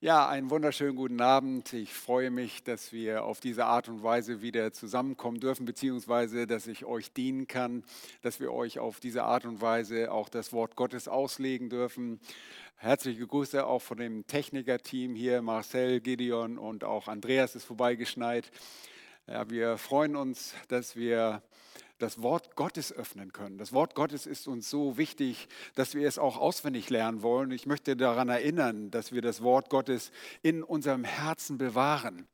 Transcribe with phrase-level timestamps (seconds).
[0.00, 1.72] Ja, einen wunderschönen guten Abend.
[1.72, 6.68] Ich freue mich, dass wir auf diese Art und Weise wieder zusammenkommen dürfen, beziehungsweise dass
[6.68, 7.82] ich euch dienen kann,
[8.22, 12.20] dass wir euch auf diese Art und Weise auch das Wort Gottes auslegen dürfen.
[12.76, 18.52] Herzliche Grüße auch von dem Technikerteam hier, Marcel, Gideon und auch Andreas ist vorbeigeschneit.
[19.26, 21.42] Ja, wir freuen uns, dass wir
[21.98, 23.58] das Wort Gottes öffnen können.
[23.58, 27.50] Das Wort Gottes ist uns so wichtig, dass wir es auch auswendig lernen wollen.
[27.50, 32.28] Ich möchte daran erinnern, dass wir das Wort Gottes in unserem Herzen bewahren.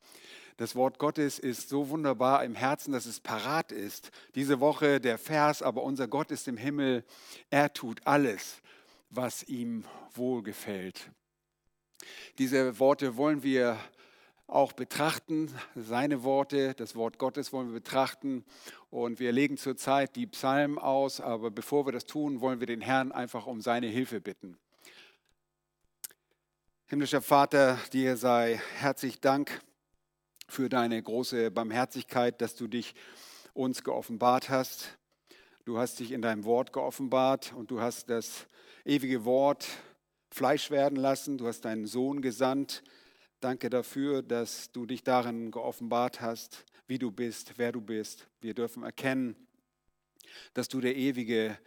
[0.56, 4.10] Das Wort Gottes ist so wunderbar im Herzen, dass es parat ist.
[4.36, 7.04] Diese Woche der Vers, aber unser Gott ist im Himmel.
[7.50, 8.62] Er tut alles,
[9.10, 11.10] was ihm wohlgefällt.
[12.38, 13.78] Diese Worte wollen wir
[14.46, 18.44] auch betrachten, seine Worte, das Wort Gottes wollen wir betrachten.
[18.90, 22.80] Und wir legen zurzeit die Psalmen aus, aber bevor wir das tun, wollen wir den
[22.80, 24.56] Herrn einfach um seine Hilfe bitten.
[26.86, 29.62] Himmlischer Vater, dir sei herzlich Dank
[30.48, 32.94] für deine große Barmherzigkeit, dass du dich
[33.54, 34.98] uns geoffenbart hast.
[35.64, 38.46] Du hast dich in deinem Wort geoffenbart und du hast das
[38.84, 39.66] ewige Wort
[40.30, 41.38] Fleisch werden lassen.
[41.38, 42.82] Du hast deinen Sohn gesandt,
[43.44, 48.26] Danke dafür, dass du dich darin geoffenbart hast, wie du bist, wer du bist.
[48.40, 49.36] Wir dürfen erkennen,
[50.54, 51.58] dass du der ewige,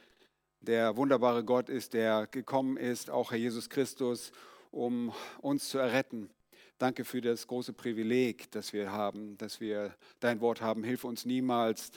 [0.59, 4.31] der wunderbare Gott ist, der gekommen ist, auch Herr Jesus Christus,
[4.71, 6.31] um uns zu erretten.
[6.79, 10.83] Danke für das große Privileg, das wir haben, dass wir dein Wort haben.
[10.83, 11.91] Hilf uns niemals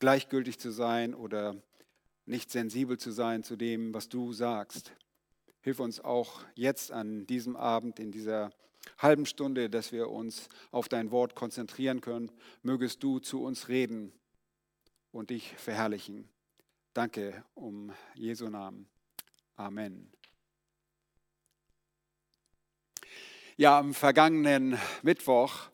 [0.00, 1.56] gleichgültig zu sein oder
[2.26, 4.92] nicht sensibel zu sein zu dem, was du sagst.
[5.62, 8.52] Hilf uns auch jetzt an diesem Abend in dieser
[8.98, 12.30] halben Stunde, dass wir uns auf dein Wort konzentrieren können.
[12.62, 14.12] Mögest du zu uns reden
[15.12, 16.28] und dich verherrlichen.
[16.92, 18.88] Danke um Jesu Namen.
[19.56, 20.10] Amen.
[23.56, 25.68] Ja, am vergangenen Mittwoch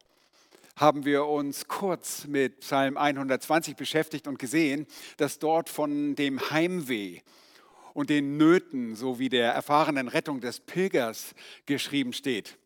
[0.77, 4.86] haben wir uns kurz mit Psalm 120 beschäftigt und gesehen,
[5.17, 7.20] dass dort von dem Heimweh
[7.92, 11.35] und den Nöten sowie der erfahrenen Rettung des Pilgers
[11.67, 12.58] geschrieben steht.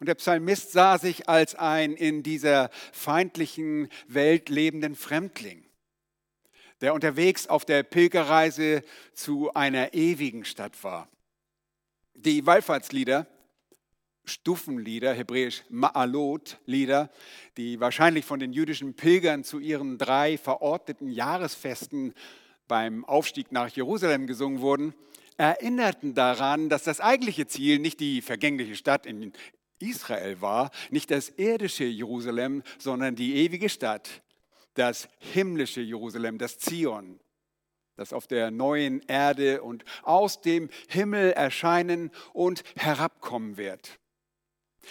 [0.00, 5.64] Und der Psalmist sah sich als ein in dieser feindlichen Welt lebenden Fremdling,
[6.80, 11.08] der unterwegs auf der Pilgerreise zu einer ewigen Stadt war.
[12.14, 13.26] Die Wallfahrtslieder,
[14.24, 17.10] Stufenlieder, hebräisch Ma'alot-Lieder,
[17.56, 22.14] die wahrscheinlich von den jüdischen Pilgern zu ihren drei verordneten Jahresfesten
[22.68, 24.94] beim Aufstieg nach Jerusalem gesungen wurden,
[25.38, 29.32] erinnerten daran, dass das eigentliche Ziel nicht die vergängliche Stadt in
[29.80, 34.22] Israel war, nicht das irdische Jerusalem, sondern die ewige Stadt,
[34.74, 37.18] das himmlische Jerusalem, das Zion,
[37.96, 43.98] das auf der neuen Erde und aus dem Himmel erscheinen und herabkommen wird.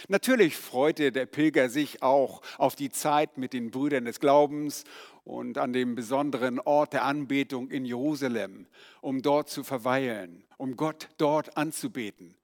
[0.09, 4.83] Natürlich freute der Pilger sich auch auf die Zeit mit den Brüdern des Glaubens
[5.23, 8.67] und an dem besonderen Ort der Anbetung in Jerusalem,
[9.01, 12.35] um dort zu verweilen, um Gott dort anzubeten.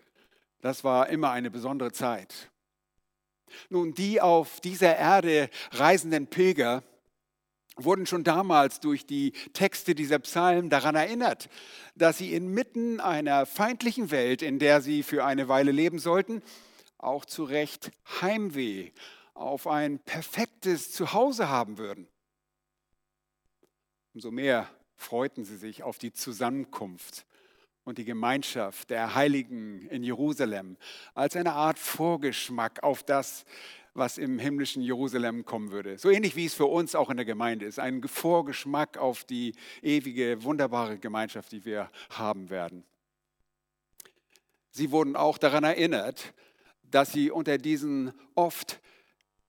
[0.64, 2.50] Das war immer eine besondere Zeit.
[3.70, 6.84] Nun, die auf dieser Erde reisenden Pilger
[7.76, 11.50] wurden schon damals durch die Texte dieser Psalmen daran erinnert,
[11.96, 16.42] dass sie inmitten einer feindlichen Welt, in der sie für eine Weile leben sollten,
[16.98, 17.92] auch zu Recht
[18.22, 18.92] Heimweh
[19.34, 22.08] auf ein perfektes Zuhause haben würden.
[24.14, 27.26] Umso mehr freuten sie sich auf die Zusammenkunft
[27.86, 30.78] und die Gemeinschaft der Heiligen in Jerusalem
[31.14, 33.46] als eine Art Vorgeschmack auf das,
[33.94, 35.98] was im himmlischen Jerusalem kommen würde.
[35.98, 37.80] So ähnlich wie es für uns auch in der Gemeinde ist.
[37.80, 42.84] Ein Vorgeschmack auf die ewige, wunderbare Gemeinschaft, die wir haben werden.
[44.72, 46.34] Sie wurden auch daran erinnert,
[46.82, 48.82] dass sie unter diesen oft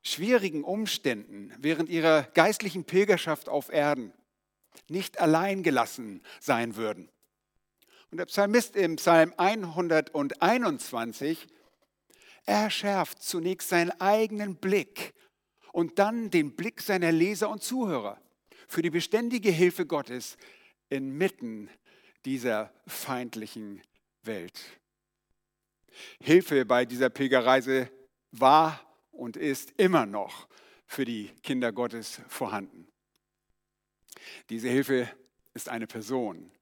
[0.03, 4.13] schwierigen Umständen während ihrer geistlichen Pilgerschaft auf Erden
[4.89, 7.09] nicht allein gelassen sein würden.
[8.15, 11.49] Und der Psalmist im Psalm 121,
[12.47, 15.15] er schärft zunächst seinen eigenen Blick
[15.73, 18.21] und dann den Blick seiner Leser und Zuhörer
[18.69, 20.37] für die beständige Hilfe Gottes
[20.91, 21.69] inmitten
[22.25, 23.83] dieser feindlichen
[24.23, 24.61] Welt.
[26.21, 27.91] Hilfe bei dieser Pilgerreise
[28.31, 28.81] war
[29.11, 30.47] und ist immer noch
[30.87, 32.87] für die Kinder Gottes vorhanden.
[34.51, 35.11] Diese Hilfe
[35.53, 36.53] ist eine Person,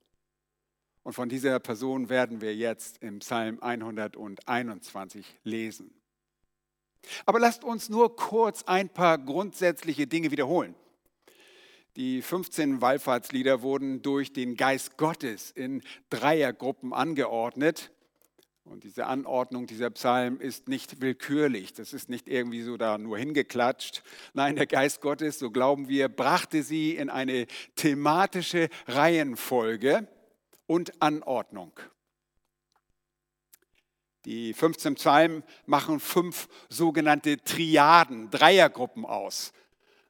[1.03, 5.93] und von dieser Person werden wir jetzt im Psalm 121 lesen.
[7.27, 10.77] Aber lasst uns nur kurz ein paar grundsätzliche Dinge wiederholen.
[11.97, 17.91] Die 15 Wallfahrtslieder wurden durch den Geist Gottes in Dreiergruppen angeordnet.
[18.65, 23.19] Und diese Anordnung dieser Psalm ist nicht willkürlich, das ist nicht irgendwie so da nur
[23.19, 24.05] hingeklatscht.
[24.35, 30.07] Nein, der Geist Gottes, so glauben wir, brachte sie in eine thematische Reihenfolge
[30.73, 31.71] und Anordnung.
[34.25, 39.53] Die 15 Psalmen machen fünf sogenannte Triaden, Dreiergruppen aus.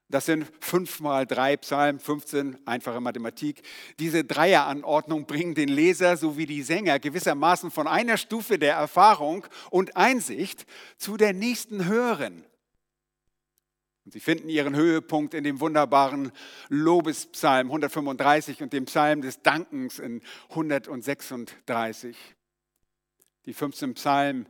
[0.09, 3.63] Das sind fünf mal drei Psalmen, 15, einfache Mathematik.
[3.99, 9.97] Diese Dreieranordnung bringen den Leser sowie die Sänger gewissermaßen von einer Stufe der Erfahrung und
[9.97, 10.65] Einsicht
[10.97, 12.45] zu der nächsten höheren.
[14.05, 16.33] Und sie finden ihren Höhepunkt in dem wunderbaren
[16.69, 22.17] Lobespsalm 135 und dem Psalm des Dankens in 136.
[23.47, 24.49] Die 15 Psalmen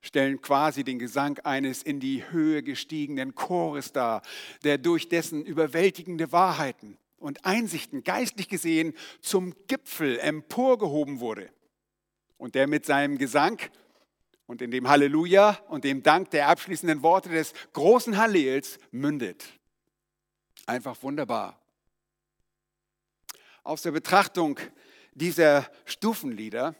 [0.00, 4.22] stellen quasi den Gesang eines in die Höhe gestiegenen Chores dar,
[4.64, 11.50] der durch dessen überwältigende Wahrheiten und Einsichten geistlich gesehen zum Gipfel emporgehoben wurde
[12.36, 13.58] und der mit seinem Gesang
[14.52, 19.46] und in dem Halleluja und dem Dank der abschließenden Worte des großen Hallels mündet.
[20.66, 21.58] Einfach wunderbar.
[23.62, 24.60] Aus der Betrachtung
[25.14, 26.74] dieser Stufenlieder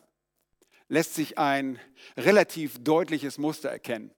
[0.88, 1.80] lässt sich ein
[2.14, 4.10] relativ deutliches Muster erkennen.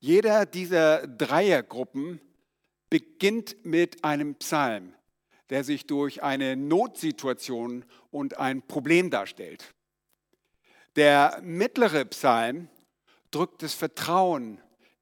[0.00, 2.22] Jeder dieser Dreiergruppen
[2.88, 4.94] beginnt mit einem Psalm,
[5.50, 9.74] der sich durch eine Notsituation und ein Problem darstellt.
[10.96, 12.68] Der mittlere Psalm
[13.30, 14.60] drückt das Vertrauen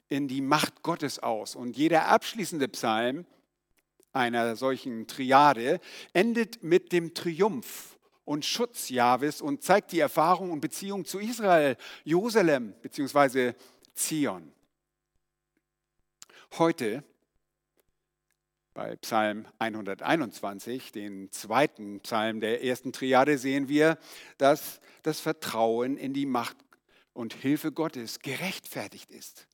[0.09, 3.27] in die Macht Gottes aus und jeder abschließende Psalm
[4.13, 5.81] einer solchen Triade
[6.13, 11.77] endet mit dem Triumph und Schutz Jahwes und zeigt die Erfahrung und Beziehung zu Israel,
[12.05, 13.55] Jerusalem bzw.
[13.95, 14.53] Zion.
[16.59, 17.05] Heute
[18.81, 23.99] bei Psalm 121, den zweiten Psalm der ersten Triade, sehen wir,
[24.39, 26.57] dass das Vertrauen in die Macht
[27.13, 29.47] und Hilfe Gottes gerechtfertigt ist.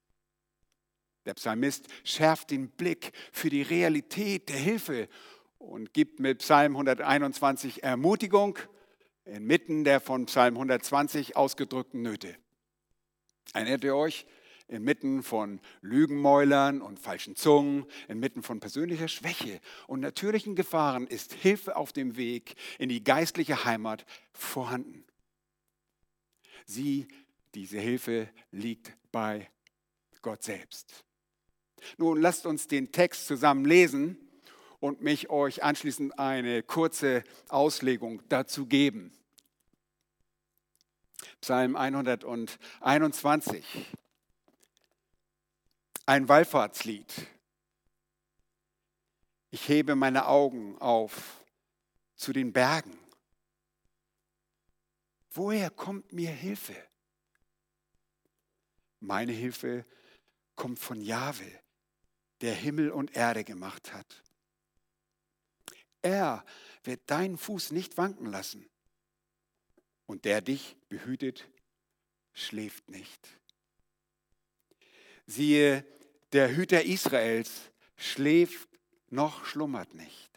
[1.25, 5.09] Der Psalmist schärft den Blick für die Realität der Hilfe
[5.59, 8.57] und gibt mit Psalm 121 Ermutigung
[9.25, 12.37] inmitten der von Psalm 120 ausgedrückten Nöte.
[13.55, 14.25] Erinnert ihr euch?
[14.69, 21.77] Inmitten von Lügenmäulern und falschen Zungen, inmitten von persönlicher Schwäche und natürlichen Gefahren ist Hilfe
[21.77, 25.05] auf dem Weg in die geistliche Heimat vorhanden.
[26.65, 27.07] Sie,
[27.55, 29.49] diese Hilfe liegt bei
[30.21, 31.05] Gott selbst.
[31.97, 34.19] Nun lasst uns den Text zusammen lesen
[34.81, 39.13] und mich euch anschließend eine kurze Auslegung dazu geben.
[41.41, 43.65] Psalm 121,
[46.07, 47.13] ein Wallfahrtslied.
[49.51, 51.45] Ich hebe meine Augen auf
[52.15, 52.97] zu den Bergen.
[55.31, 56.77] Woher kommt mir Hilfe?
[59.01, 59.85] Meine Hilfe
[60.55, 61.51] kommt von Jahwe,
[62.41, 64.23] der Himmel und Erde gemacht hat.
[66.03, 66.45] Er
[66.85, 68.69] wird deinen Fuß nicht wanken lassen.
[70.07, 71.49] Und der dich behütet,
[72.33, 73.29] schläft nicht.
[75.27, 75.85] Siehe,
[76.37, 77.51] der Hüter Israels
[77.97, 78.69] schläft
[79.09, 80.31] noch schlummert nicht.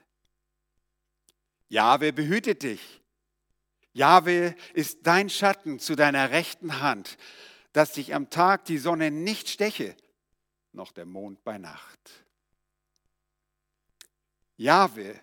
[1.67, 3.01] Jahwe behütet dich.
[3.91, 7.17] Jahwe ist dein Schatten zu deiner rechten Hand,
[7.73, 9.93] dass dich am Tag die Sonne nicht steche,
[10.71, 12.23] noch der Mond bei Nacht.
[14.55, 15.19] Jahwe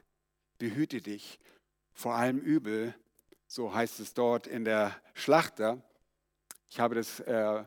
[0.58, 1.38] behüte dich
[1.94, 2.94] vor allem Übel,
[3.46, 5.82] so heißt es dort in der Schlachter.
[6.68, 7.64] Ich habe das äh,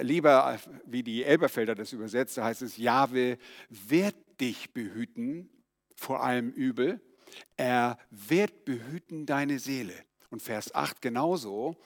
[0.00, 5.50] lieber, wie die Elberfelder das übersetzt, da heißt es, Jahwe wird dich behüten
[5.94, 7.00] vor allem Übel,
[7.56, 9.94] er wird behüten deine Seele.
[10.30, 11.76] Und Vers 8 genauso,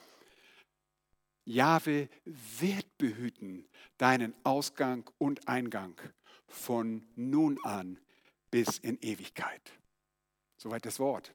[1.45, 5.99] Jahwe wird behüten deinen Ausgang und Eingang
[6.47, 7.99] von nun an
[8.51, 9.73] bis in Ewigkeit.
[10.57, 11.33] Soweit das Wort.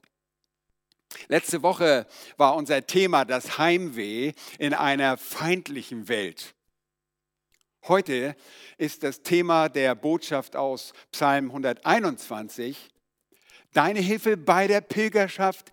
[1.28, 6.54] Letzte Woche war unser Thema das Heimweh in einer feindlichen Welt.
[7.86, 8.36] Heute
[8.76, 12.90] ist das Thema der Botschaft aus Psalm 121
[13.72, 15.70] deine Hilfe bei der Pilgerschaft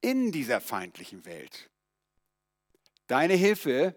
[0.00, 1.70] in dieser feindlichen Welt.
[3.06, 3.94] Deine Hilfe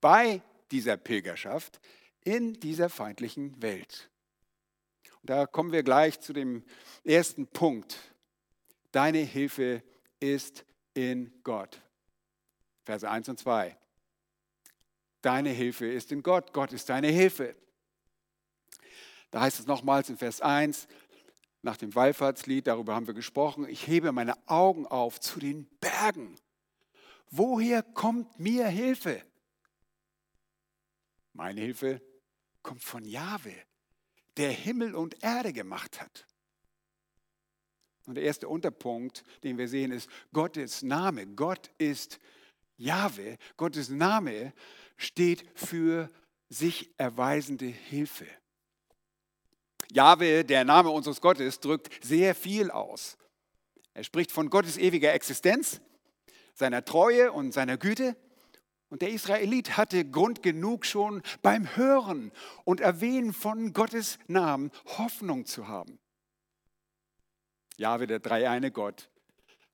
[0.00, 1.80] bei dieser Pilgerschaft
[2.24, 4.10] in dieser feindlichen Welt.
[5.22, 6.64] Da kommen wir gleich zu dem
[7.04, 8.11] ersten Punkt.
[8.92, 9.82] Deine Hilfe
[10.20, 11.80] ist in Gott.
[12.84, 13.76] Verse 1 und 2.
[15.22, 16.52] Deine Hilfe ist in Gott.
[16.52, 17.56] Gott ist deine Hilfe.
[19.30, 20.86] Da heißt es nochmals in Vers 1,
[21.62, 26.36] nach dem Wallfahrtslied, darüber haben wir gesprochen, ich hebe meine Augen auf zu den Bergen.
[27.30, 29.22] woher kommt mir Hilfe?
[31.32, 32.02] Meine Hilfe
[32.62, 33.54] kommt von Jahwe,
[34.36, 36.26] der Himmel und Erde gemacht hat.
[38.06, 41.26] Und der erste Unterpunkt, den wir sehen, ist Gottes Name.
[41.26, 42.18] Gott ist
[42.76, 43.38] Jahwe.
[43.56, 44.52] Gottes Name
[44.96, 46.10] steht für
[46.48, 48.26] sich erweisende Hilfe.
[49.92, 53.16] Jahwe, der Name unseres Gottes, drückt sehr viel aus.
[53.94, 55.80] Er spricht von Gottes ewiger Existenz,
[56.54, 58.16] seiner Treue und seiner Güte.
[58.88, 62.32] Und der Israelit hatte Grund genug schon beim Hören
[62.64, 65.98] und Erwähnen von Gottes Namen Hoffnung zu haben.
[67.76, 69.08] Jahwe, der dreieine Gott,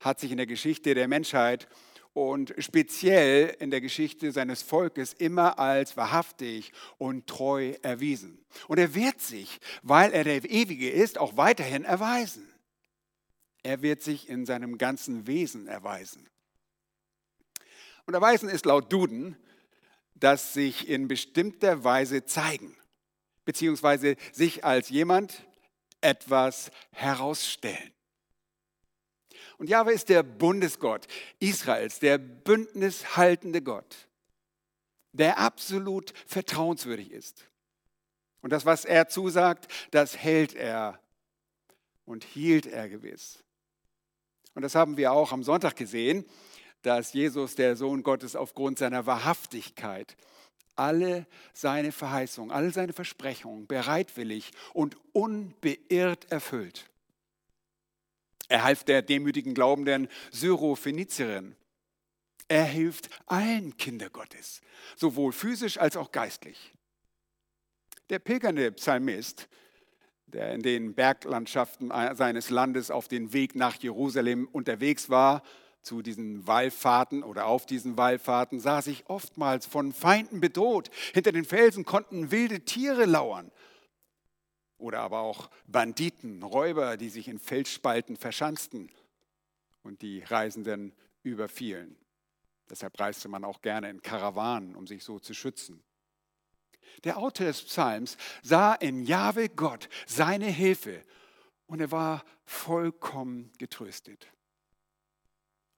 [0.00, 1.68] hat sich in der Geschichte der Menschheit
[2.14, 8.44] und speziell in der Geschichte seines Volkes immer als wahrhaftig und treu erwiesen.
[8.66, 12.48] Und er wird sich, weil er der Ewige ist, auch weiterhin erweisen.
[13.62, 16.28] Er wird sich in seinem ganzen Wesen erweisen.
[18.06, 19.36] Und erweisen ist laut Duden,
[20.14, 22.76] dass sich in bestimmter Weise zeigen,
[23.44, 25.47] beziehungsweise sich als jemand
[26.00, 27.92] etwas herausstellen.
[29.58, 31.06] Und Jahwe ist der Bundesgott
[31.40, 34.08] Israels, der bündnishaltende Gott,
[35.12, 37.48] der absolut vertrauenswürdig ist.
[38.40, 41.00] Und das, was er zusagt, das hält er
[42.04, 43.42] und hielt er gewiss.
[44.54, 46.24] Und das haben wir auch am Sonntag gesehen,
[46.82, 50.16] dass Jesus, der Sohn Gottes, aufgrund seiner Wahrhaftigkeit
[50.78, 56.88] alle seine Verheißungen, alle seine Versprechungen bereitwillig und unbeirrt erfüllt.
[58.49, 61.54] Er half der demütigen glaubenden Syrophönizierin.
[62.49, 64.62] Er hilft allen Kinder Gottes,
[64.97, 66.73] sowohl physisch als auch geistlich.
[68.08, 69.49] Der pilgernde Psalmist,
[70.26, 75.42] der in den Berglandschaften seines Landes auf den Weg nach Jerusalem unterwegs war,
[75.82, 80.90] zu diesen Wallfahrten oder auf diesen Wallfahrten, sah sich oftmals von Feinden bedroht.
[81.14, 83.50] Hinter den Felsen konnten wilde Tiere lauern
[84.78, 88.90] oder aber auch Banditen, Räuber, die sich in Felsspalten verschanzten
[89.82, 91.97] und die Reisenden überfielen.
[92.70, 95.82] Deshalb reiste man auch gerne in Karawanen, um sich so zu schützen.
[97.04, 101.02] Der Autor des Psalms sah in Jahwe Gott seine Hilfe
[101.66, 104.28] und er war vollkommen getröstet.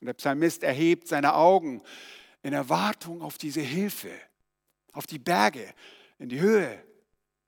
[0.00, 1.82] Und der Psalmist erhebt seine Augen
[2.42, 4.10] in Erwartung auf diese Hilfe,
[4.92, 5.74] auf die Berge,
[6.18, 6.82] in die Höhe,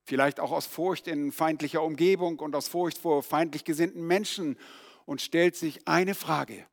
[0.04, 4.59] vielleicht auch aus Furcht in feindlicher Umgebung und aus Furcht vor feindlich gesinnten Menschen
[5.06, 6.66] und stellt sich eine Frage.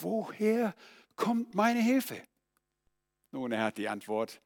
[0.00, 0.74] Woher
[1.16, 2.20] kommt meine Hilfe?
[3.30, 4.40] Nun, er hat die Antwort.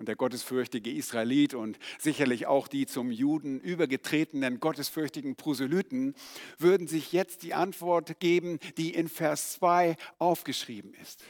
[0.00, 6.14] Und der gottesfürchtige Israelit und sicherlich auch die zum Juden übergetretenen gottesfürchtigen Proselyten
[6.56, 11.22] würden sich jetzt die Antwort geben, die in Vers 2 aufgeschrieben ist.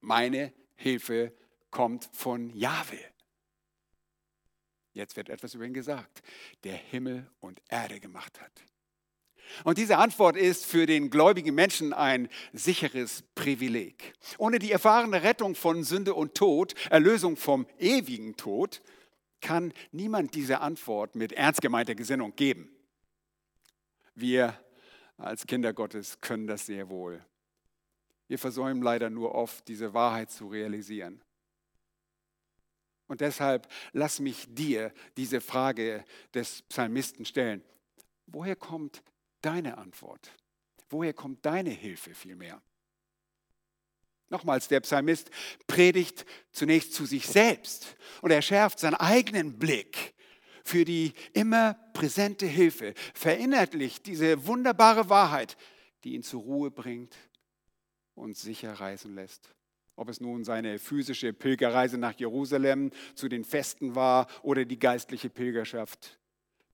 [0.00, 1.34] Meine Hilfe
[1.70, 2.98] kommt von Jahwe.
[4.94, 6.22] Jetzt wird etwas über ihn gesagt,
[6.64, 8.52] der Himmel und Erde gemacht hat.
[9.64, 14.14] Und diese Antwort ist für den gläubigen Menschen ein sicheres Privileg.
[14.38, 18.82] Ohne die erfahrene Rettung von Sünde und Tod, Erlösung vom ewigen Tod,
[19.40, 22.70] kann niemand diese Antwort mit ernst gemeinter Gesinnung geben.
[24.14, 24.58] Wir
[25.16, 27.24] als Kinder Gottes können das sehr wohl.
[28.28, 31.22] Wir versäumen leider nur oft, diese Wahrheit zu realisieren.
[33.08, 37.62] Und deshalb lass mich dir diese Frage des Psalmisten stellen.
[38.26, 39.02] Woher kommt
[39.42, 40.30] deine Antwort?
[40.88, 42.62] Woher kommt deine Hilfe vielmehr?
[44.30, 45.30] Nochmals, der Psalmist
[45.66, 50.14] predigt zunächst zu sich selbst und er schärft seinen eigenen Blick
[50.64, 55.56] für die immer präsente Hilfe, verinnerlicht diese wunderbare Wahrheit,
[56.04, 57.16] die ihn zur Ruhe bringt
[58.14, 59.54] und sicher reisen lässt.
[59.96, 65.30] Ob es nun seine physische Pilgerreise nach Jerusalem zu den Festen war oder die geistliche
[65.30, 66.17] Pilgerschaft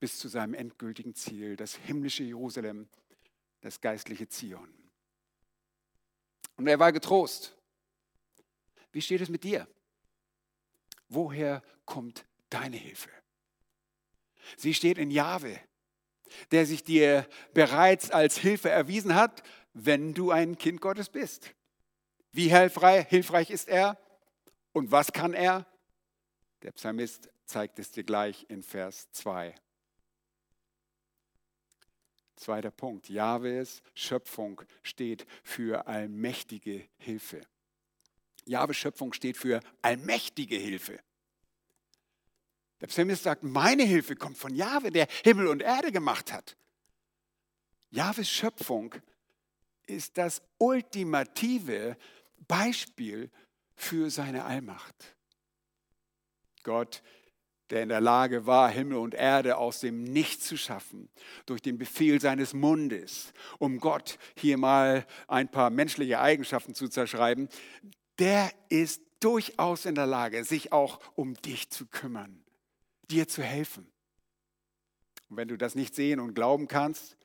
[0.04, 2.90] bis zu seinem endgültigen Ziel, das himmlische Jerusalem,
[3.62, 4.68] das geistliche Zion.
[6.58, 7.56] Und er war getrost.
[8.92, 9.66] Wie steht es mit dir?
[11.08, 13.08] Woher kommt deine Hilfe?
[14.58, 15.58] Sie steht in Jahwe,
[16.50, 19.42] der sich dir bereits als Hilfe erwiesen hat,
[19.73, 21.54] wenn du ein Kind Gottes bist.
[22.30, 23.99] Wie hilfreich, hilfreich ist er
[24.75, 25.64] und was kann er?
[26.61, 29.54] Der Psalmist zeigt es dir gleich in Vers 2.
[32.36, 33.08] Zweiter Punkt.
[33.08, 37.40] Jahwes Schöpfung steht für allmächtige Hilfe.
[38.44, 40.98] Jahwes Schöpfung steht für allmächtige Hilfe.
[42.80, 46.56] Der Psalmist sagt, meine Hilfe kommt von Jahwe, der Himmel und Erde gemacht hat.
[47.90, 48.94] Jahwes Schöpfung
[49.86, 51.96] ist das ultimative
[52.48, 53.30] Beispiel
[53.76, 55.16] für seine Allmacht.
[56.62, 57.02] Gott,
[57.71, 61.09] der in der Lage war, Himmel und Erde aus dem Nichts zu schaffen,
[61.47, 67.49] durch den Befehl seines Mundes, um Gott hier mal ein paar menschliche Eigenschaften zu zerschreiben,
[68.18, 72.44] der ist durchaus in der Lage, sich auch um dich zu kümmern,
[73.11, 73.87] dir zu helfen.
[75.30, 77.16] Und wenn du das nicht sehen und glauben kannst,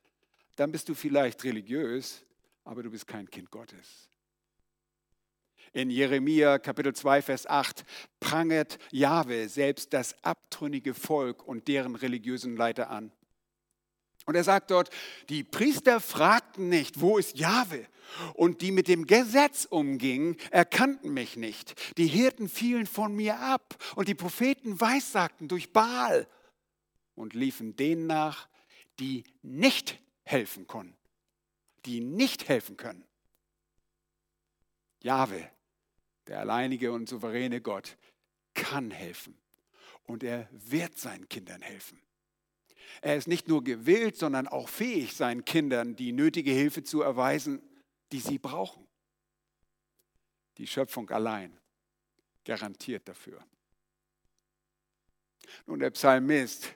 [0.55, 2.25] dann bist du vielleicht religiös,
[2.63, 4.08] aber du bist kein Kind Gottes.
[5.73, 7.85] In Jeremia Kapitel 2, Vers 8
[8.19, 13.11] prangert Jahwe selbst das abtrünnige Volk und deren religiösen Leiter an.
[14.25, 14.89] Und er sagt dort,
[15.29, 17.87] die Priester fragten nicht, wo ist Jahwe?
[18.35, 21.97] Und die mit dem Gesetz umgingen, erkannten mich nicht.
[21.97, 26.27] Die Hirten fielen von mir ab und die Propheten weissagten durch Baal
[27.15, 28.47] und liefen denen nach,
[28.99, 30.95] die nicht helfen konnten,
[31.85, 33.03] die nicht helfen können.
[35.01, 35.49] Jahwe
[36.29, 37.97] der alleinige und souveräne Gott,
[38.53, 39.37] kann helfen.
[40.05, 41.99] Und er wird seinen Kindern helfen.
[43.01, 47.61] Er ist nicht nur gewillt, sondern auch fähig, seinen Kindern die nötige Hilfe zu erweisen,
[48.11, 48.87] die sie brauchen.
[50.57, 51.57] Die Schöpfung allein
[52.45, 53.43] garantiert dafür.
[55.65, 56.75] Nun, der Psalmist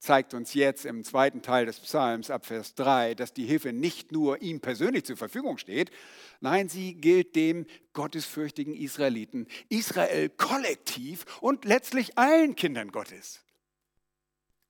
[0.00, 4.12] zeigt uns jetzt im zweiten Teil des Psalms ab Vers 3, dass die Hilfe nicht
[4.12, 5.90] nur ihm persönlich zur Verfügung steht,
[6.40, 13.44] nein, sie gilt dem gottesfürchtigen Israeliten, Israel kollektiv und letztlich allen Kindern Gottes.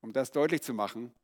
[0.01, 1.15] Um das deutlich zu machen,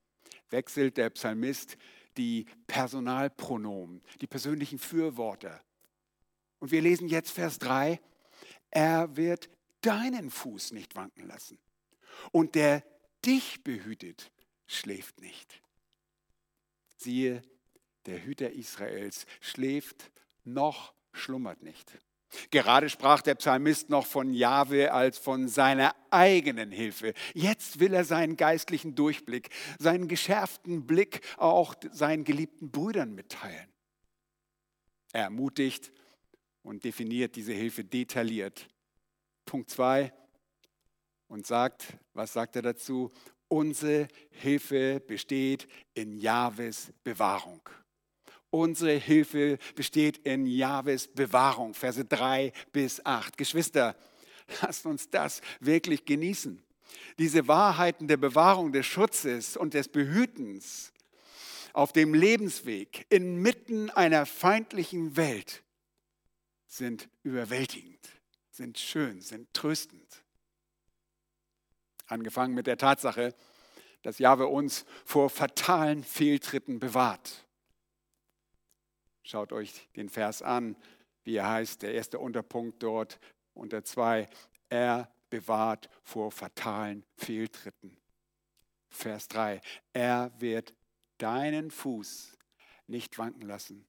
[0.50, 1.76] wechselt der Psalmist
[2.16, 5.60] die Personalpronomen, die persönlichen Fürworte.
[6.60, 8.00] Und wir lesen jetzt Vers 3,
[8.70, 11.58] er wird deinen Fuß nicht wanken lassen.
[12.30, 12.84] Und der
[13.26, 14.30] dich behütet,
[14.66, 15.60] schläft nicht.
[16.96, 17.42] Siehe,
[18.06, 20.10] der Hüter Israels schläft
[20.44, 21.98] noch schlummert nicht.
[22.50, 27.14] Gerade sprach der Psalmist noch von Jahwe als von seiner eigenen Hilfe.
[27.34, 33.68] Jetzt will er seinen geistlichen Durchblick, seinen geschärften Blick auch seinen geliebten Brüdern mitteilen.
[35.12, 35.92] Er ermutigt
[36.62, 38.68] und definiert diese Hilfe detailliert.
[39.46, 40.12] Punkt 2,
[41.28, 43.12] und sagt, was sagt er dazu?
[43.48, 47.60] Unsere Hilfe besteht in Jahwes Bewahrung.
[48.50, 51.74] Unsere Hilfe besteht in Jahwes Bewahrung.
[51.74, 53.36] Verse 3 bis 8.
[53.36, 53.96] Geschwister,
[54.62, 56.62] lasst uns das wirklich genießen.
[57.18, 60.92] Diese Wahrheiten der Bewahrung, des Schutzes und des Behütens
[61.72, 65.62] auf dem Lebensweg inmitten einer feindlichen Welt
[66.66, 68.08] sind überwältigend,
[68.50, 70.24] sind schön, sind tröstend.
[72.06, 73.34] Angefangen mit der Tatsache,
[74.02, 77.46] dass Jahwe uns vor fatalen Fehltritten bewahrt.
[79.22, 80.76] Schaut euch den Vers an,
[81.24, 83.18] wie er heißt, der erste Unterpunkt dort
[83.54, 84.28] unter zwei.
[84.68, 87.96] Er bewahrt vor fatalen Fehltritten.
[88.88, 89.60] Vers 3.
[89.92, 90.74] Er wird
[91.18, 92.36] deinen Fuß
[92.86, 93.86] nicht wanken lassen.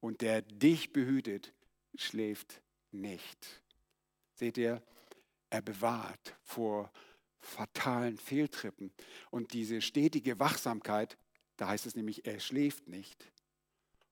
[0.00, 1.52] Und der dich behütet,
[1.94, 3.62] schläft nicht.
[4.34, 4.82] Seht ihr,
[5.50, 6.90] er bewahrt vor
[7.44, 8.92] fatalen Fehltrippen.
[9.30, 11.16] Und diese stetige Wachsamkeit,
[11.56, 13.30] da heißt es nämlich, er schläft nicht.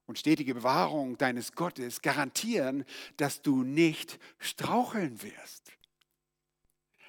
[0.06, 2.84] Und stetige Bewahrung deines Gottes garantieren,
[3.16, 5.72] dass du nicht straucheln wirst.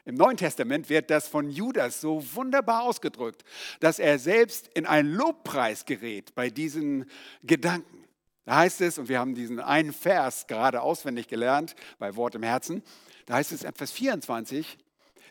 [0.06, 3.44] Im Neuen Testament wird das von Judas so wunderbar ausgedrückt,
[3.80, 7.06] dass er selbst in einen Lobpreis gerät bei diesen
[7.42, 8.04] Gedanken.
[8.46, 12.44] Da heißt es, und wir haben diesen einen Vers gerade auswendig gelernt bei Wort im
[12.44, 12.84] Herzen,
[13.26, 14.78] da heißt es in Vers 24,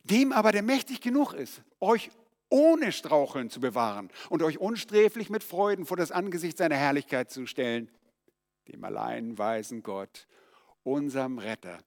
[0.05, 2.11] dem aber, der mächtig genug ist, euch
[2.49, 7.47] ohne Straucheln zu bewahren und euch unsträflich mit Freuden vor das Angesicht seiner Herrlichkeit zu
[7.47, 7.91] stellen,
[8.69, 10.27] dem allein weisen Gott,
[10.83, 11.79] unserem Retter,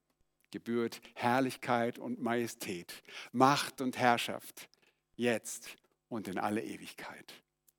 [0.50, 3.02] gebührt Herrlichkeit und Majestät,
[3.32, 4.68] Macht und Herrschaft,
[5.14, 5.68] jetzt
[6.08, 7.32] und in alle Ewigkeit.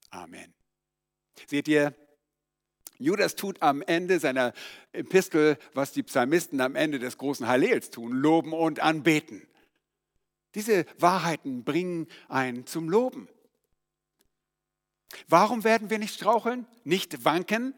[0.10, 0.54] Amen.
[1.46, 1.94] Seht ihr,
[3.00, 4.54] Judas tut am Ende seiner
[4.92, 9.48] Epistel, was die Psalmisten am Ende des großen Hallels tun, loben und anbeten.
[10.58, 13.30] Diese Wahrheiten bringen einen zum Loben.
[15.28, 17.76] Warum werden wir nicht straucheln, nicht wanken,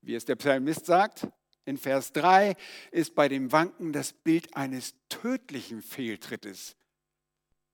[0.00, 1.28] wie es der Psalmist sagt?
[1.66, 2.56] In Vers 3
[2.92, 6.76] ist bei dem Wanken das Bild eines tödlichen Fehltrittes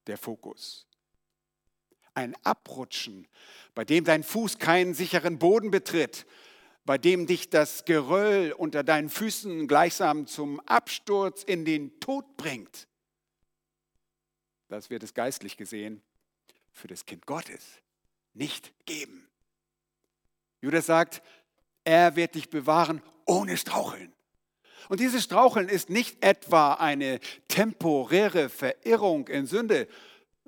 [0.09, 0.89] der Fokus.
[2.15, 3.29] Ein Abrutschen,
[3.77, 6.27] bei dem dein Fuß keinen sicheren Boden betritt,
[6.85, 12.89] bei dem dich das Geröll unter deinen Füßen gleichsam zum Absturz in den Tod bringt
[14.75, 16.03] das wird es geistlich gesehen,
[16.73, 17.81] für das Kind Gottes
[18.33, 19.29] nicht geben.
[20.61, 21.23] Judas sagt,
[21.85, 24.13] Er wird dich bewahren ohne Straucheln.
[24.89, 29.87] Und dieses Straucheln ist nicht etwa eine temporäre Verirrung in Sünde,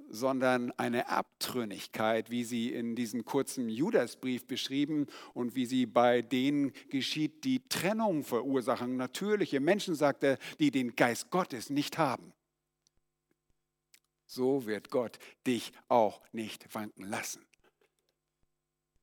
[0.08, 6.72] sondern eine Abtrünnigkeit, wie sie in diesem kurzen Judasbrief beschrieben und wie sie bei denen
[6.90, 12.32] geschieht, die Trennung verursachen, natürliche Menschen, sagt er, die den Geist Gottes nicht haben.
[14.26, 17.44] So wird Gott dich auch nicht wanken lassen.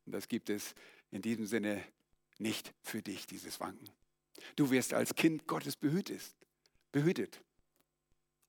[0.06, 0.76] Und das gibt es
[1.12, 1.84] in diesem Sinne
[2.38, 3.90] nicht für dich, dieses Wanken.
[4.56, 6.22] Du wirst als Kind Gottes behütet.
[6.92, 7.42] behütet.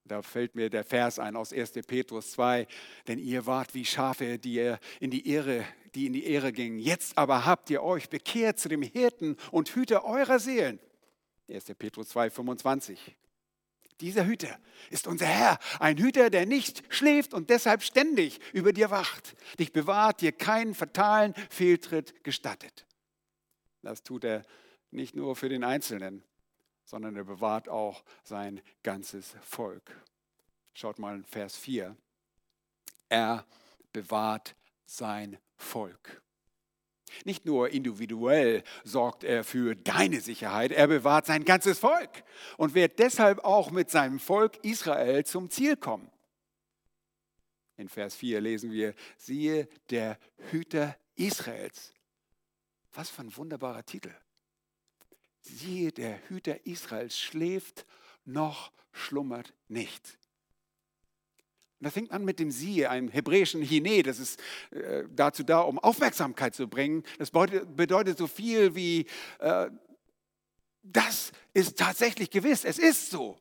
[0.07, 1.73] Da fällt mir der Vers ein aus 1.
[1.87, 2.67] Petrus 2,
[3.07, 6.79] denn ihr wart wie Schafe, die in die Ehre, die in die Ehre gingen.
[6.79, 10.79] Jetzt aber habt ihr euch bekehrt zu dem Hirten und Hüter eurer Seelen.
[11.49, 11.65] 1.
[11.79, 13.17] Petrus 2, 25.
[14.01, 14.59] Dieser Hüter
[14.91, 19.73] ist unser Herr, ein Hüter, der nicht schläft und deshalb ständig über dir wacht, dich
[19.73, 22.87] bewahrt, dir keinen fatalen Fehltritt gestattet.
[23.83, 24.43] Das tut er
[24.91, 26.25] nicht nur für den Einzelnen,
[26.85, 30.03] sondern er bewahrt auch sein ganzes Volk.
[30.73, 31.97] Schaut mal in Vers 4.
[33.09, 33.47] Er
[33.93, 36.24] bewahrt sein Volk.
[37.25, 42.25] Nicht nur individuell sorgt er für deine Sicherheit, er bewahrt sein ganzes Volk
[42.57, 46.11] und wird deshalb auch mit seinem Volk Israel zum Ziel kommen.
[47.77, 50.19] In Vers 4 lesen wir, siehe der
[50.51, 51.93] Hüter Israels.
[52.93, 54.15] Was für ein wunderbarer Titel.
[55.41, 57.85] Siehe, der Hüter Israels schläft
[58.25, 60.19] noch schlummert nicht.
[61.85, 64.03] Und das fängt an mit dem Siehe, einem hebräischen Hine.
[64.03, 67.03] Das ist äh, dazu da, um Aufmerksamkeit zu bringen.
[67.19, 69.05] Das bedeutet, so viel wie,
[69.39, 69.69] äh,
[70.83, 73.39] das ist tatsächlich gewiss, es ist so.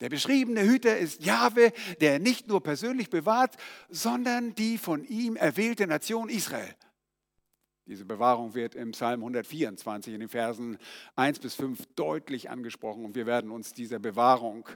[0.00, 3.58] Der beschriebene Hüter ist Jahwe, der nicht nur persönlich bewahrt,
[3.90, 6.74] sondern die von ihm erwählte Nation Israel.
[7.84, 10.78] Diese Bewahrung wird im Psalm 124 in den Versen
[11.16, 14.66] 1 bis 5 deutlich angesprochen und wir werden uns dieser Bewahrung,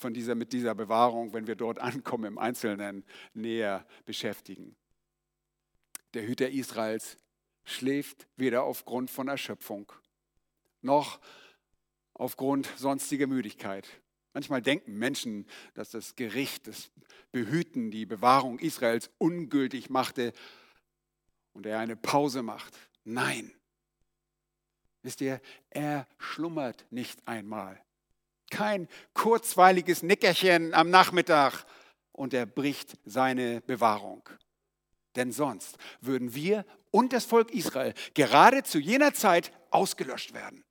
[0.00, 4.76] von dieser, mit dieser Bewahrung, wenn wir dort ankommen, im Einzelnen näher beschäftigen.
[6.14, 7.18] Der Hüter Israels
[7.64, 9.92] schläft weder aufgrund von Erschöpfung
[10.82, 11.20] noch
[12.14, 13.86] aufgrund sonstiger Müdigkeit.
[14.32, 16.90] Manchmal denken Menschen, dass das Gericht, das
[17.32, 20.32] Behüten, die Bewahrung Israels ungültig machte
[21.52, 22.76] und er eine Pause macht.
[23.04, 23.52] Nein.
[25.02, 27.80] Wisst ihr, er schlummert nicht einmal.
[28.50, 31.64] Kein kurzweiliges Nickerchen am Nachmittag
[32.12, 34.28] und er bricht seine Bewahrung.
[35.16, 40.64] Denn sonst würden wir und das Volk Israel gerade zu jener Zeit ausgelöscht werden.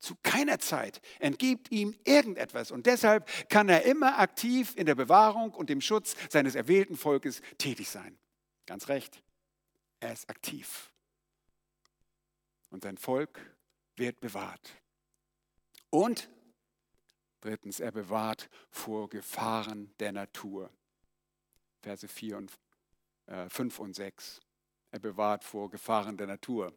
[0.00, 5.52] Zu keiner Zeit entgibt ihm irgendetwas und deshalb kann er immer aktiv in der Bewahrung
[5.52, 8.16] und dem Schutz seines erwählten Volkes tätig sein.
[8.66, 9.22] Ganz recht.
[10.00, 10.92] Er ist aktiv.
[12.70, 13.40] Und sein Volk
[13.96, 14.70] wird bewahrt.
[15.90, 16.28] Und
[17.40, 20.70] drittens, er bewahrt vor Gefahren der Natur.
[21.82, 22.52] Verse 4 und,
[23.26, 24.40] äh, 5 und 6.
[24.90, 26.72] Er bewahrt vor Gefahren der Natur.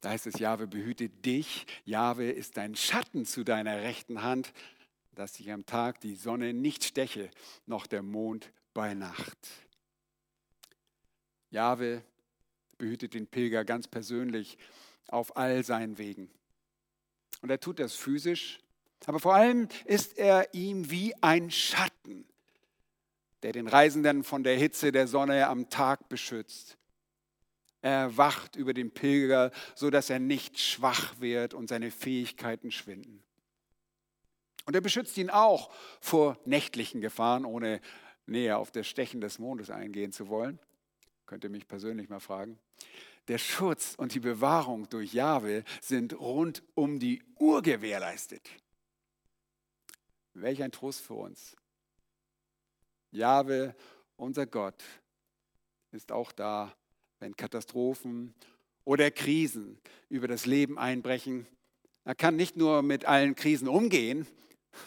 [0.00, 1.66] Da heißt es, Jahwe behüte dich.
[1.84, 4.52] Jahwe ist dein Schatten zu deiner rechten Hand,
[5.14, 7.30] dass dich am Tag die Sonne nicht steche,
[7.66, 9.38] noch der Mond bei Nacht.
[11.50, 12.02] Jahwe
[12.78, 14.58] behütet den Pilger ganz persönlich
[15.08, 16.30] auf all seinen Wegen.
[17.42, 18.58] Und er tut das physisch,
[19.06, 22.24] aber vor allem ist er ihm wie ein Schatten,
[23.42, 26.76] der den Reisenden von der Hitze der Sonne am Tag beschützt.
[27.80, 33.22] Er wacht über den Pilger, so dass er nicht schwach wird und seine Fähigkeiten schwinden.
[34.66, 37.80] Und er beschützt ihn auch vor nächtlichen Gefahren, ohne
[38.26, 40.60] näher auf das Stechen des Mondes eingehen zu wollen
[41.32, 42.58] könnt ihr mich persönlich mal fragen.
[43.26, 48.50] Der Schutz und die Bewahrung durch Jahwe sind rund um die Uhr gewährleistet.
[50.34, 51.56] Welch ein Trost für uns.
[53.10, 53.74] Jahwe,
[54.16, 54.82] unser Gott,
[55.90, 56.74] ist auch da,
[57.18, 58.34] wenn Katastrophen
[58.84, 61.46] oder Krisen über das Leben einbrechen.
[62.04, 64.26] Er kann nicht nur mit allen Krisen umgehen,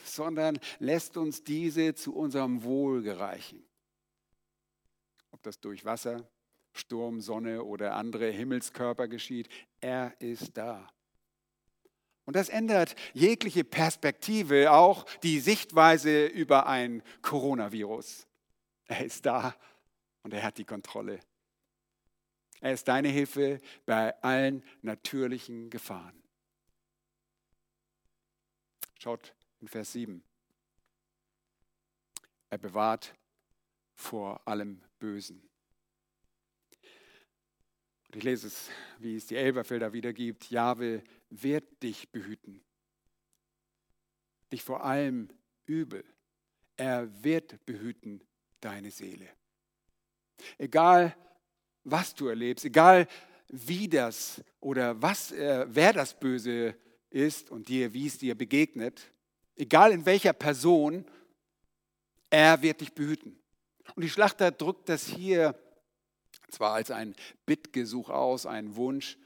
[0.04, 3.64] sondern lässt uns diese zu unserem Wohl gereichen.
[5.32, 6.28] Ob das durch Wasser,
[6.74, 9.48] Sturm, Sonne oder andere Himmelskörper geschieht.
[9.80, 10.90] Er ist da.
[12.26, 18.28] Und das ändert jegliche Perspektive, auch die Sichtweise über ein Coronavirus.
[18.86, 19.56] Er ist da
[20.24, 21.20] und er hat die Kontrolle.
[22.62, 26.24] Er ist deine Hilfe bei allen natürlichen Gefahren.
[29.00, 30.24] Schaut in Vers 7.
[32.50, 33.14] Er bewahrt
[33.94, 35.48] vor allem Bösen.
[38.16, 40.50] Ich lese es, wie es die Elberfelder wiedergibt.
[40.50, 42.64] Jahwe wird dich behüten.
[44.54, 45.28] Dich vor allem
[45.66, 46.06] Übel.
[46.78, 48.24] Er wird behüten
[48.62, 49.28] deine Seele.
[50.58, 51.14] Egal,
[51.84, 53.06] was du erlebst, egal
[53.50, 56.74] wie das oder was, äh, wer das Böse
[57.10, 59.12] ist und dir, wie es dir begegnet,
[59.58, 61.06] egal in welcher Person,
[62.30, 63.38] er wird dich behüten.
[63.94, 65.54] Und die Schlachter drückt das hier
[66.56, 67.16] zwar als ein
[67.46, 69.18] Bittgesuch aus, ein Wunsch.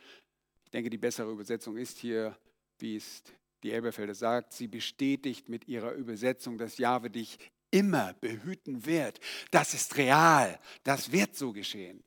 [0.65, 2.37] Ich denke, die bessere Übersetzung ist hier,
[2.79, 3.23] wie es
[3.63, 7.37] die Elberfelder sagt, sie bestätigt mit ihrer Übersetzung, dass Jahwe dich
[7.71, 9.19] immer behüten wird.
[9.51, 12.03] Das ist real, das wird so geschehen.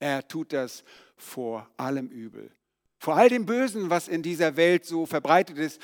[0.00, 0.84] Er tut das
[1.16, 2.50] vor allem Übel,
[2.98, 5.80] vor all dem Bösen, was in dieser Welt so verbreitet ist.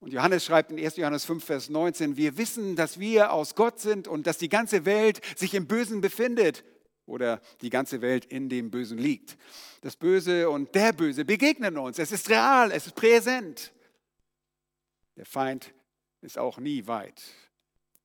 [0.00, 0.96] Und Johannes schreibt in 1.
[0.96, 4.84] Johannes 5, Vers 19, wir wissen, dass wir aus Gott sind und dass die ganze
[4.84, 6.64] Welt sich im Bösen befindet
[7.06, 9.36] oder die ganze Welt in dem Bösen liegt.
[9.82, 11.98] Das Böse und der Böse begegnen uns.
[11.98, 13.72] Es ist real, es ist präsent.
[15.16, 15.74] Der Feind
[16.22, 17.22] ist auch nie weit.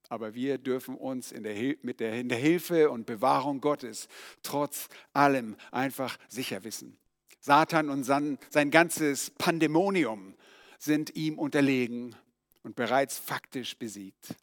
[0.09, 4.07] Aber wir dürfen uns in der, mit der, in der Hilfe und Bewahrung Gottes
[4.41, 6.97] trotz allem einfach sicher wissen.
[7.39, 10.35] Satan und sein, sein ganzes Pandemonium
[10.77, 12.15] sind ihm unterlegen
[12.63, 14.35] und bereits faktisch besiegt.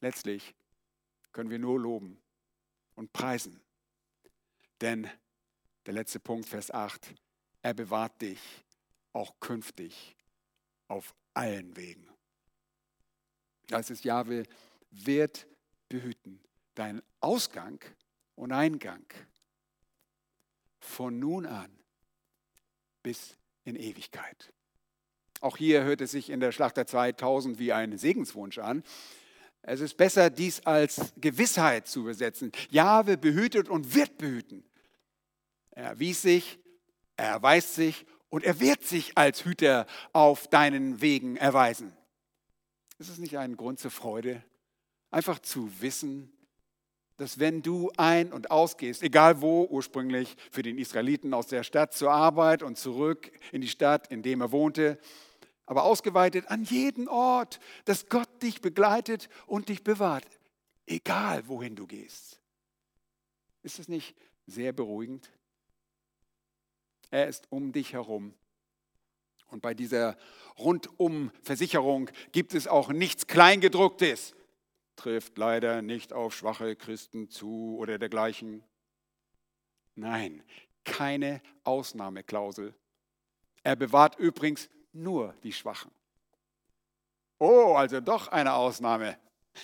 [0.00, 0.54] Letztlich
[1.32, 2.19] können wir nur loben
[3.00, 3.58] und preisen.
[4.82, 5.08] Denn
[5.86, 7.14] der letzte Punkt, Vers 8,
[7.62, 8.38] er bewahrt dich
[9.14, 10.16] auch künftig
[10.86, 12.06] auf allen Wegen.
[13.68, 14.44] Das ist Jahwe
[14.90, 15.46] wird
[15.88, 16.40] behüten
[16.74, 17.82] deinen Ausgang
[18.34, 19.06] und Eingang
[20.78, 21.70] von nun an
[23.02, 24.52] bis in Ewigkeit.
[25.40, 28.84] Auch hier hört es sich in der Schlachter 2000 wie ein Segenswunsch an.
[29.62, 32.50] Es ist besser, dies als Gewissheit zu übersetzen.
[32.70, 34.64] Jahwe behütet und wird behüten.
[35.70, 36.58] Er erwies sich,
[37.16, 41.92] er erweist sich und er wird sich als Hüter auf deinen Wegen erweisen.
[42.98, 44.42] Ist es nicht ein Grund zur Freude,
[45.10, 46.32] einfach zu wissen,
[47.16, 51.92] dass wenn du ein- und ausgehst, egal wo ursprünglich für den Israeliten aus der Stadt
[51.92, 54.98] zur Arbeit und zurück in die Stadt, in dem er wohnte,
[55.70, 60.26] aber ausgeweitet an jeden Ort, dass Gott dich begleitet und dich bewahrt,
[60.84, 62.40] egal wohin du gehst.
[63.62, 64.16] Ist es nicht
[64.48, 65.30] sehr beruhigend?
[67.12, 68.34] Er ist um dich herum.
[69.46, 70.18] Und bei dieser
[70.58, 74.34] Rundum-Versicherung gibt es auch nichts Kleingedrucktes.
[74.96, 78.64] Trifft leider nicht auf schwache Christen zu oder dergleichen.
[79.94, 80.42] Nein,
[80.82, 82.74] keine Ausnahmeklausel.
[83.62, 85.90] Er bewahrt übrigens nur die Schwachen.
[87.38, 89.18] Oh, also doch eine Ausnahme.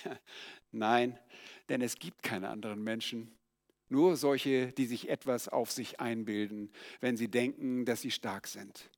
[0.73, 1.19] Nein,
[1.69, 3.37] denn es gibt keine anderen Menschen.
[3.89, 8.91] Nur solche, die sich etwas auf sich einbilden, wenn sie denken, dass sie stark sind.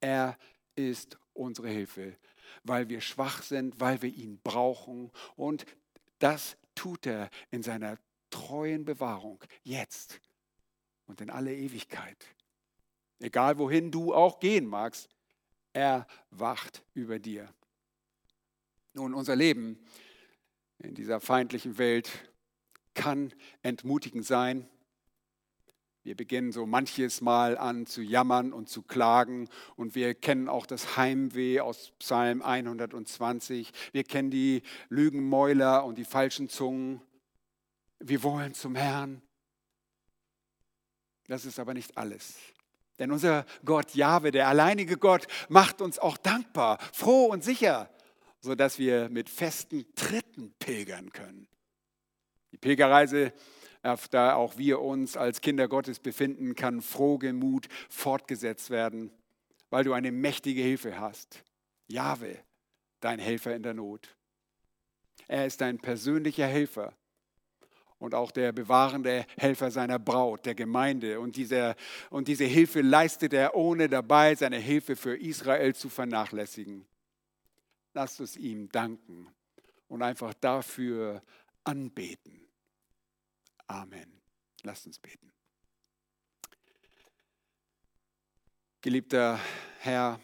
[0.00, 0.36] Er
[0.74, 2.16] ist unsere Hilfe,
[2.64, 5.10] weil wir schwach sind, weil wir ihn brauchen.
[5.36, 5.64] Und
[6.18, 7.98] das tut er in seiner
[8.30, 10.20] treuen Bewahrung, jetzt
[11.06, 12.26] und in alle Ewigkeit.
[13.18, 15.08] Egal wohin du auch gehen magst,
[15.72, 17.52] er wacht über dir.
[18.92, 19.78] Nun, unser Leben
[20.78, 22.10] in dieser feindlichen Welt
[22.94, 24.68] kann entmutigend sein.
[26.02, 30.64] Wir beginnen so manches Mal an zu jammern und zu klagen und wir kennen auch
[30.64, 33.70] das Heimweh aus Psalm 120.
[33.92, 37.02] Wir kennen die Lügenmäuler und die falschen Zungen.
[37.98, 39.20] Wir wollen zum Herrn.
[41.26, 42.38] Das ist aber nicht alles.
[43.00, 47.90] Denn unser Gott Jahwe, der alleinige Gott, macht uns auch dankbar, froh und sicher,
[48.40, 51.48] sodass wir mit festen Tritten pilgern können.
[52.52, 53.32] Die Pilgerreise,
[53.82, 59.10] auf der auch wir uns als Kinder Gottes befinden, kann frohgemut fortgesetzt werden,
[59.70, 61.42] weil du eine mächtige Hilfe hast.
[61.88, 62.38] Jahwe,
[63.00, 64.14] dein Helfer in der Not.
[65.26, 66.92] Er ist dein persönlicher Helfer
[68.00, 71.20] und auch der bewahrende Helfer seiner Braut, der Gemeinde.
[71.20, 71.76] Und, dieser,
[72.08, 76.86] und diese Hilfe leistet er, ohne dabei seine Hilfe für Israel zu vernachlässigen.
[77.92, 79.28] Lasst uns ihm danken
[79.86, 81.22] und einfach dafür
[81.62, 82.40] anbeten.
[83.66, 84.20] Amen.
[84.62, 85.30] Lasst uns beten.
[88.80, 89.38] Geliebter
[89.80, 90.18] Herr,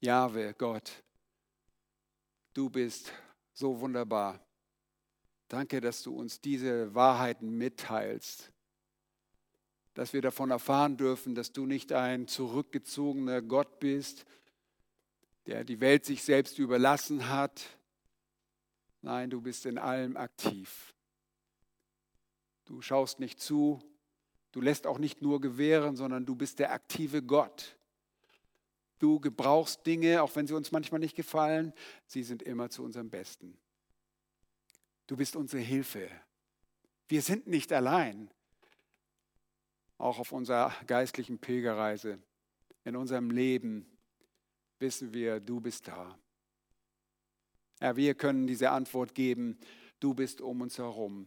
[0.00, 0.90] Jahwe, Gott,
[2.52, 3.12] du bist
[3.52, 4.40] so wunderbar.
[5.52, 8.50] Danke, dass du uns diese Wahrheiten mitteilst,
[9.92, 14.24] dass wir davon erfahren dürfen, dass du nicht ein zurückgezogener Gott bist,
[15.44, 17.62] der die Welt sich selbst überlassen hat.
[19.02, 20.94] Nein, du bist in allem aktiv.
[22.64, 23.82] Du schaust nicht zu,
[24.52, 27.76] Du lässt auch nicht nur gewähren, sondern du bist der aktive Gott.
[28.98, 31.72] Du gebrauchst Dinge, auch wenn sie uns manchmal nicht gefallen,
[32.06, 33.58] sie sind immer zu unserem Besten.
[35.12, 36.08] Du bist unsere Hilfe.
[37.06, 38.30] Wir sind nicht allein.
[39.98, 42.18] Auch auf unserer geistlichen Pilgerreise,
[42.84, 43.84] in unserem Leben
[44.78, 46.18] wissen wir, du bist da.
[47.82, 49.58] Ja, wir können diese Antwort geben,
[50.00, 51.26] du bist um uns herum.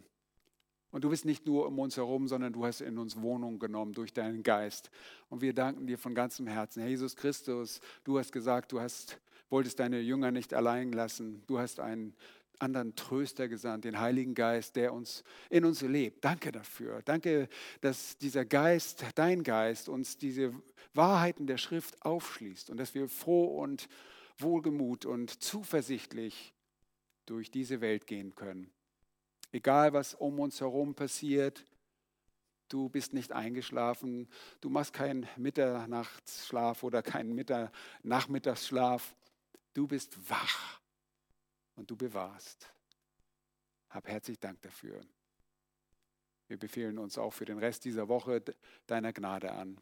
[0.89, 3.93] Und du bist nicht nur um uns herum, sondern du hast in uns Wohnung genommen
[3.93, 4.89] durch deinen Geist.
[5.29, 6.81] Und wir danken dir von ganzem Herzen.
[6.81, 9.19] Herr Jesus Christus, du hast gesagt, du hast,
[9.51, 11.43] wolltest deine Jünger nicht allein lassen.
[11.45, 12.15] Du hast einen
[12.59, 16.23] anderen Tröster gesandt, den Heiligen Geist, der uns in uns lebt.
[16.23, 17.01] Danke dafür.
[17.03, 17.49] Danke,
[17.81, 20.53] dass dieser Geist, dein Geist, uns diese
[20.93, 23.87] Wahrheiten der Schrift aufschließt und dass wir froh und
[24.37, 26.53] wohlgemut und zuversichtlich
[27.25, 28.71] durch diese Welt gehen können.
[29.51, 31.65] Egal, was um uns herum passiert,
[32.69, 34.27] du bist nicht eingeschlafen,
[34.61, 37.45] du machst keinen Mitternachtsschlaf oder keinen
[38.03, 39.15] Nachmittagsschlaf,
[39.73, 40.81] du bist wach
[41.75, 42.71] und du bewahrst.
[43.89, 45.01] Hab herzlich Dank dafür.
[46.47, 48.43] Wir befehlen uns auch für den Rest dieser Woche
[48.85, 49.79] deiner Gnade an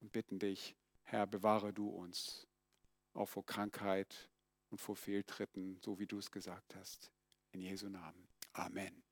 [0.00, 2.46] und bitten dich, Herr, bewahre du uns
[3.14, 4.28] auch vor Krankheit
[4.70, 7.10] und vor Fehltritten, so wie du es gesagt hast.
[7.52, 8.28] In Jesu Namen.
[8.52, 9.07] Amen.